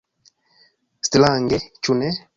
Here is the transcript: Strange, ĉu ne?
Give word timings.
Strange, 1.09 1.63
ĉu 1.83 2.01
ne? 2.01 2.15